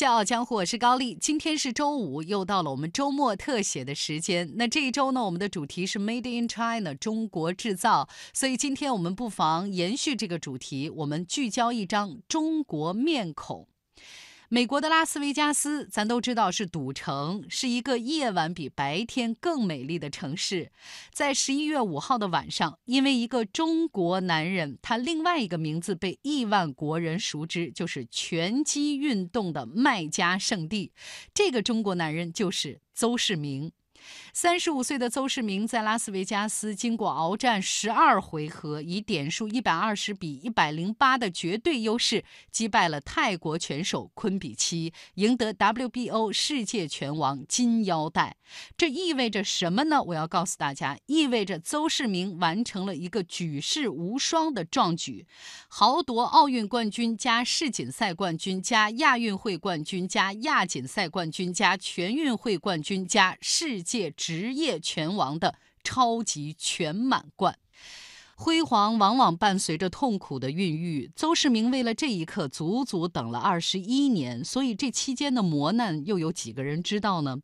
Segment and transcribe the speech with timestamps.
[0.00, 1.14] 笑傲江湖，我是高丽。
[1.14, 4.50] 今天是周五，又到了我们周末特写的时间。
[4.56, 8.08] 那这一周呢，我们的主题是 Made in China，中国制造。
[8.32, 13.68] 所以今天我们不妨延续这个主题，我们聚焦一张中国面孔。
[14.52, 20.72] 美国的拉斯维加斯，咱都知道是赌城，是一个夜晚比白天更美丽的城市。
[21.12, 30.90] 在十一月五号的晚上，因为一个中国男人，他另外一个名字被亿万国人熟知，就是拳击运动的卖家圣地。
[31.32, 33.70] 这个中国男人就是邹市明。
[34.32, 48.36] 三十五岁的邹市明在拉斯维加斯经过鏖战十二回合，以点数一百二十比一百零八的绝对优势击败了泰国拳手昆比奇，赢得 WBO 世界拳王金腰带。
[48.76, 50.02] 这意味着什么呢？
[50.02, 55.26] 我要告诉大家，意味着邹市明完成了一个举世无双的壮举，
[55.68, 63.82] 豪夺奥运冠军加世锦赛冠军加亚运会冠军加亚锦赛冠军加全运会冠军加世。
[63.90, 67.58] 界职业拳王的超级全满贯。
[68.42, 71.12] 辉煌往往伴随着痛苦的孕育。
[71.14, 77.36] 邹市明为了这一刻足足等了二十一年，所以这期间的磨难又有几个人知道呢？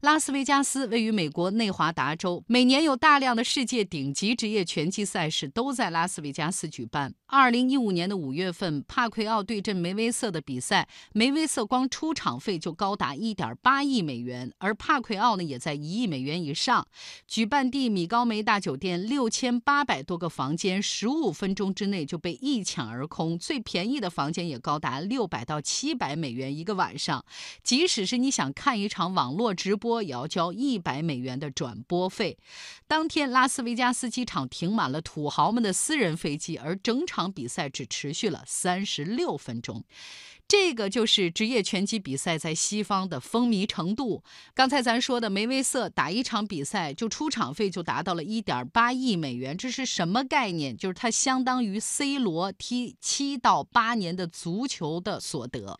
[0.00, 7.12] 拉斯维加斯位于美国内华达州，每年有大量的世界顶级职业拳击赛事都在拉斯维加斯举办。
[7.26, 16.86] 二零一五年的五月份，帕奎奥对阵梅威瑟的比赛，梅威瑟光出场费就高达一点八亿美元，而帕奎奥呢也在一亿美元以上。
[17.26, 20.43] 举办地米高梅大酒店六千八百多个房。
[20.44, 27.24] 房间十五分钟之内就被一抢而空，最便宜的房间也高达六百到七百美元一个晚上。
[27.62, 32.36] 即使是你想看一场网络直播，也要交一百美元的转播费。
[32.86, 39.82] 当天，拉斯维加斯机场停满了土豪们的私人飞机，而整场比赛只持续了三十六分钟。
[40.46, 44.22] 这个就是职业拳击比赛在西方的风靡程度。
[44.54, 50.76] 刚才咱说的梅威瑟打一场比赛就出场费就达到了一点八亿美元，这是什么概念？
[50.76, 55.78] 就是它相当于 C 罗踢七到八年的足球的所得。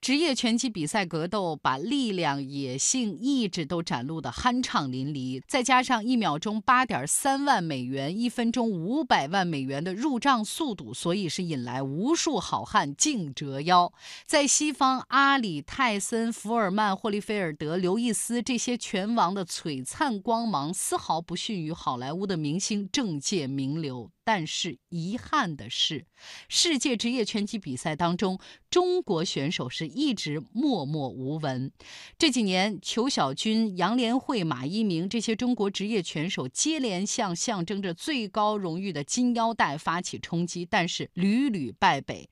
[0.00, 13.92] 职业拳击比赛格斗，把力量、野性、意志都展露得酣畅淋漓，再加上一秒钟八点三万美元、一分钟五百万美元的入账速度，所以是引来无数好汉竞折腰。
[14.26, 24.10] 在西方，阿里、泰森、福尔曼、霍利菲尔德、刘易斯这些拳王的璀璨光芒，丝毫不逊于好莱坞的明星、政界名流。
[24.26, 26.04] 但是遗憾的是，
[26.48, 31.70] 世界职业拳击比赛当中，中国选手是一直默默无闻。
[32.18, 42.28] 这几年，裘小军、杨连慧、马一鸣这些中国职业拳手接连向象征着最高荣誉的金腰带发起冲击，但是屡屡败北，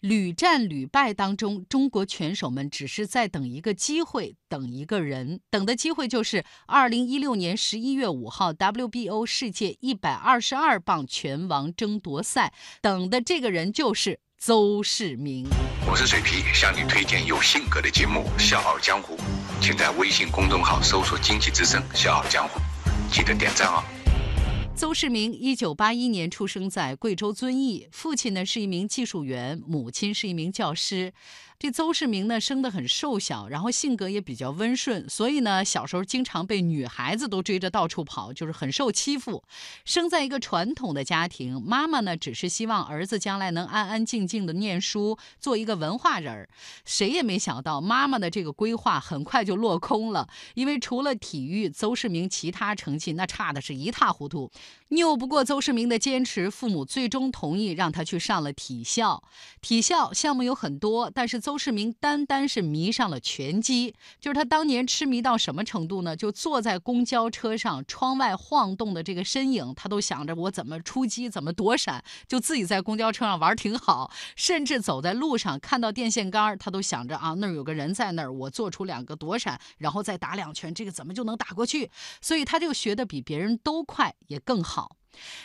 [0.00, 11.33] 屡战屡败当中，中国拳手们只是在等一个机会，等一个人，等的机会就是二零一六年十一月五号 WBO 世界一百二十二磅拳。
[11.34, 15.48] 人王争夺赛，等的这个人就是邹市明。
[15.84, 19.16] 我是水皮，向你推荐有性格的节目《笑傲江湖》，
[19.60, 22.60] 请在微信公众号搜索“经济之声笑傲江湖”，
[23.10, 23.82] 记得点赞哦。
[24.84, 31.14] 邹市明一九八一年出生在贵州遵义，父亲呢是一名技术员，母亲是一名教师。
[31.56, 39.42] 这邹市明呢，生得很瘦小，然后性格也比较温顺，所以呢，小时候经常被女孩子都追着到处跑，就是很受欺负。
[39.86, 46.48] 生在一个传统的家庭，妈妈呢，只是希望儿子将来能安安静静的念书，做一个文化人儿。
[46.84, 54.50] 谁也没想到，妈妈的这个规划很快就落空了，因为除了体育，邹市明其他成绩那差的是一塌糊涂。
[54.90, 59.24] 拗不过邹市明的坚持，父母最终同意让他去上了体校。
[59.60, 61.58] 体校项目有很多，但是邹。
[61.64, 66.14] 市明单单是迷上了拳击，就是他当年痴迷到什么程度呢？
[66.14, 74.10] 就坐在公交车上，窗外晃动的这个身影，他都想着我怎么出击，怎么躲闪，就自己在公交车上玩挺好。
[74.36, 81.90] 甚至走在路上看到电线杆，他都想着啊，那儿有个人在那儿，我做出两个躲闪，然后再打两拳，这个怎么就能打过去？
[82.20, 84.96] 所以他就学的比别人都快，也更更好。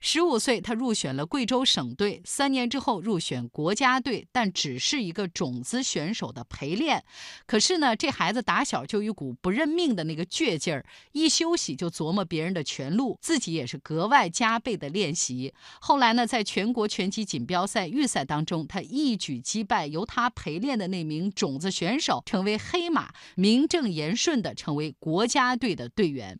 [0.00, 2.20] 十五岁，他入选了贵州省队。
[2.24, 7.02] 三年之后入选国家队，但只是一个种子选手的陪练。
[7.46, 15.52] 可是呢，这孩子打小就一股不认命的那个倔劲儿，一休息就琢磨别人的拳路，自己也是格外加倍的练习。
[15.80, 26.38] 后来呢，在全国拳击锦标赛预赛当中，他一举击败由他陪练的那名种子选手，成为黑马，名正言顺的成为国家队的队员。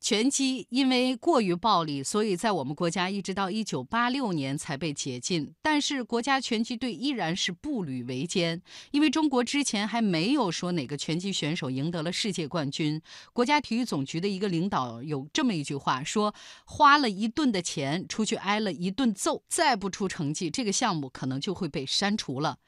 [0.00, 5.52] 拳击因为过于暴力，所以在我们国家一直到一九八六年才被解禁。
[5.62, 8.60] 但是国家拳击队依然是步履维艰，
[8.90, 13.00] 因为中国之前还没有说哪个拳击选手赢得了世界冠军。
[13.32, 16.34] 国家体育总局的一个领导有这么一句话说
[16.64, 22.58] ：“花了一顿的钱，出去挨了一顿揍，再不出成绩，这个项目可能就会被删除了。”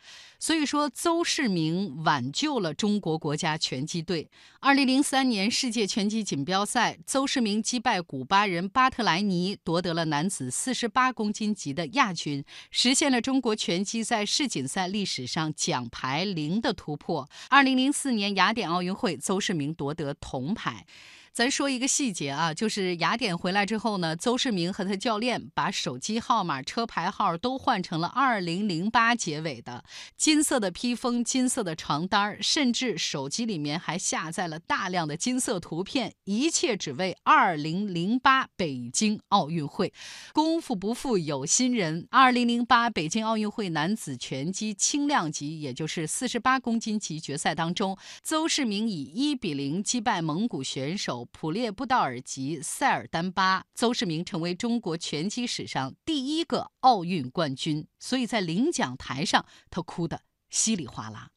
[0.40, 4.30] 所以说，邹市明挽救了中国国家拳击队。
[4.60, 17.28] 二零零三年世界拳击锦标赛，邹邹市明击败古巴人巴特莱尼，夺得了男子四十八公斤级的亚军，实现了中国拳击在世锦赛历史上奖牌零的突破。
[17.50, 20.86] 二零零四年雅典奥运会，邹市明夺得铜牌。
[21.32, 29.84] 咱说一个细节啊，就是雅典回来之后呢，邹市明和他教练把手机号码、车牌号都换成了二零零八结尾的，
[30.16, 39.92] 金色的披风、金色的床单甚至手机里面还下载了大量的金色图片，一切只为二零零八北京奥运会。
[40.32, 51.17] 功夫不负有心人，二零零八北京奥运会男子拳击轻量级，也就是四十八公斤级决赛当中，邹市明以一比零击败蒙古选手。
[51.26, 61.30] 普列布道尔吉塞尔丹巴，邹市明成为中国拳击史上第一个奥运冠军，所以在领奖台上，他哭得稀里哗啦。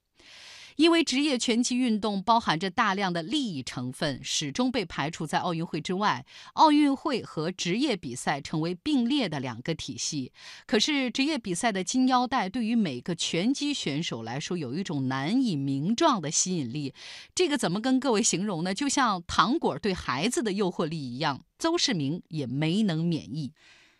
[0.75, 6.25] 因为职业拳击运动包含着大量的利益成分，始终被排除在奥运会之外。
[6.53, 10.31] 奥运会和职业比赛成为并列的两个体系。
[10.65, 16.93] 可是，职业比赛的金腰带对于每个拳击选手来说有一种难以名状的吸引力。
[17.35, 18.73] 这个怎么跟各位形容呢？
[18.73, 23.51] 就像糖果对孩子的诱惑力一样，邹市明也没能免疫。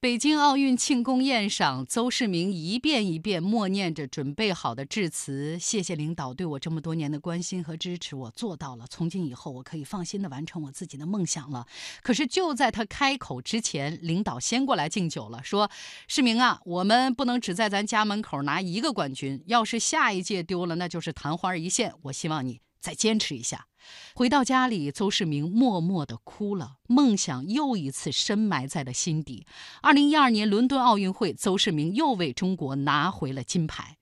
[0.01, 8.87] 北京奥运庆功宴上，邹市明一遍一遍默念着准备好的致辞：“谢谢领导对我这么多年的关心和支持，我做到了。
[8.89, 11.67] 从今以后，我可以放心的完成我自己的梦想了。”
[12.01, 15.69] 可是就在他开口之前，领导先过来敬酒了，说
[16.09, 21.93] ：“市明啊，我们不能只在咱家门口拿一个冠军，要是下一届丢了，那就是昙花一现。
[22.01, 23.67] 我希望你再坚持一下。”
[24.13, 29.45] 回到家里，邹市明默默地哭了，梦想又一次深埋在了心底。
[29.81, 33.97] 二零一二年伦敦奥运会，邹市明又为中国拿回了金牌。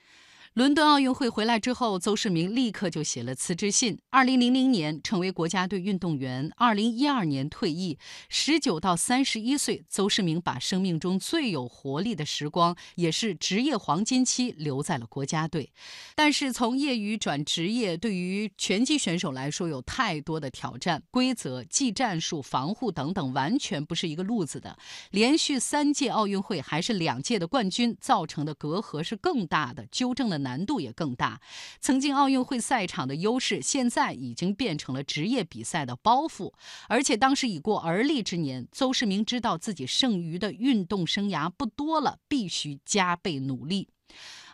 [0.59, 3.97] 伦敦奥运会回来之后，邹市明立刻就写了辞职信。
[4.09, 7.97] 二零零零年成为国家队运动员，二零一二年退役。
[8.27, 15.71] 十九到三十一岁，邹市明把生命中最有活力的时光，也是职业黄金期，留在了国家队。
[16.13, 24.77] 但是从业余转职业，对于拳击选手来说，有太多的挑战，规则、技战术、防护等等，完全不是一个路子的。
[25.11, 30.48] 连续三届奥运会还是两届的冠军，造成的隔阂是更大的，纠正的难。
[30.49, 31.39] 难度也更大。
[31.79, 36.51] 曾经奥运会赛场的优势，现在已经变成了职业比赛的包袱。
[36.87, 43.89] 而且当时已过而立之年，邹市明知道自己剩余的运动生涯不多了，必须加倍努力。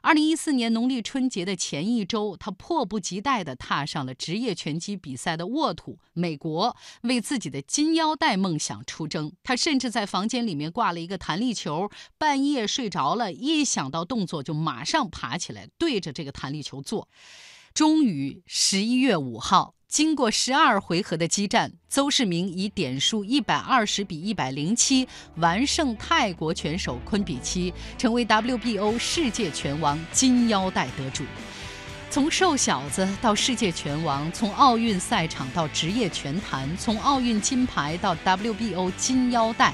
[0.05, 9.33] 二零一四年农历春节的前一周，他迫不及待地踏上了职业拳击比赛的沃土——美国，为自己的金腰带梦想出征。
[9.41, 17.09] 他甚至在房间里面挂了一个弹力球，半夜睡着了，一想到动作就马上爬起来，对着这个弹力球做。
[17.73, 19.73] 终于，十一月五号。
[19.95, 25.07] 经过十二回合的激战，邹市明以点数一百二十比一百零七
[25.37, 31.23] 完胜泰国拳手昆比七，成为 WBO 世界拳王金腰带得主。
[32.09, 39.73] 从瘦小子到世界拳王，从奥运赛场到职业拳坛，从奥运金牌到 WBO 金腰带，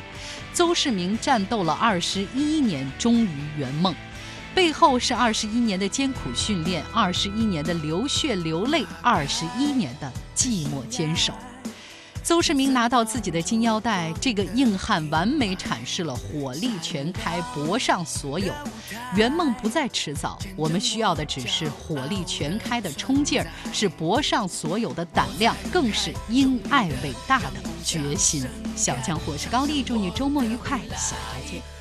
[0.53, 3.95] 邹市明战斗了二十一年，终于圆梦。
[4.53, 11.33] 背后是二十一年的艰苦训练，二十一年的流血流泪，二十一年的寂寞坚守。
[12.23, 18.53] 邹市明拿到自己的金腰带，这个硬汉完美阐释了火力全开，搏上所有。
[19.15, 27.53] 圆梦不再迟早，我们需要的只是火力全开的冲劲儿，是搏上所有的胆量，更是因爱伟大的
[27.83, 28.45] 决心。
[28.75, 31.80] 小江，我是高丽，祝你周末愉快，下周见。